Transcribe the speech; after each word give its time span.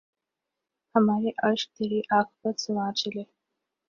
ہمارے 0.95 1.29
اشک 1.47 1.69
تری 1.75 1.99
عاقبت 2.13 2.55
سنوار 2.63 2.93
چلے 3.01 3.23